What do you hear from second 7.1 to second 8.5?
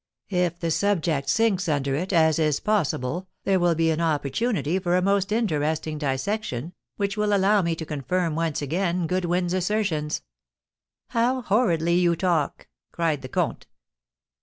will allow me to confirm